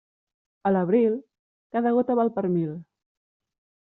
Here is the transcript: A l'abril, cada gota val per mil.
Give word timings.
A 0.69 0.71
l'abril, 0.71 1.17
cada 1.77 1.93
gota 1.97 2.17
val 2.21 2.33
per 2.37 2.45
mil. 2.55 2.75